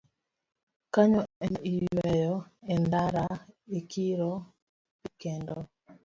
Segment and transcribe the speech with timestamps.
[0.93, 2.35] Kanyo ema iyweyo
[2.73, 3.25] e ndara,
[3.79, 4.31] ikiro
[5.01, 5.57] pi kendo